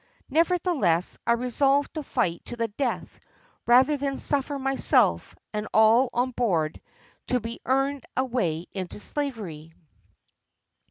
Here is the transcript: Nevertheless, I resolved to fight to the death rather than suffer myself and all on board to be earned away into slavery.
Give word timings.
Nevertheless, 0.31 1.19
I 1.27 1.33
resolved 1.33 1.93
to 1.93 2.01
fight 2.01 2.43
to 2.45 2.55
the 2.55 2.69
death 2.69 3.19
rather 3.67 3.97
than 3.97 4.17
suffer 4.17 4.57
myself 4.57 5.35
and 5.53 5.67
all 5.75 6.09
on 6.11 6.31
board 6.31 6.81
to 7.27 7.39
be 7.39 7.59
earned 7.67 8.03
away 8.17 8.65
into 8.73 8.97
slavery. 8.97 9.75